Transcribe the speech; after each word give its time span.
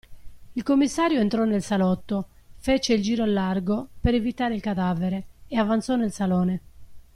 Il 0.53 0.63
commissario 0.63 1.19
entrò 1.19 1.43
nel 1.45 1.61
salotto, 1.61 2.29
fece 2.57 2.93
il 2.95 3.03
giro 3.03 3.23
largo, 3.25 3.89
per 3.99 4.15
evitare 4.15 4.55
il 4.55 4.59
cadavere, 4.59 5.27
e 5.47 5.55
avanzò 5.59 5.95
nel 5.95 6.11
salone. 6.11 6.61